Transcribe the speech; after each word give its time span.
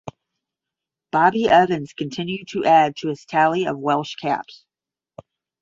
Bobby 1.11 1.47
Evans 1.47 1.93
continued 1.93 2.47
to 2.53 2.65
add 2.65 2.95
to 2.95 3.09
his 3.09 3.23
tally 3.23 3.67
of 3.67 3.77
Welsh 3.77 4.15
caps. 4.15 4.65